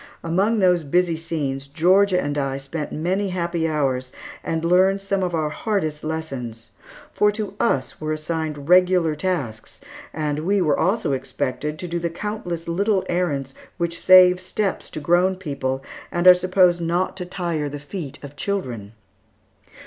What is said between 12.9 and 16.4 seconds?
errands which save steps to grown people, and are